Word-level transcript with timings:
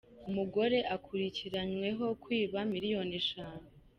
Umugore 0.29 0.77
akurikiranyweho 0.95 2.05
kwiba 2.23 2.57
miliyoni 2.71 3.13
eshanu 3.21 3.67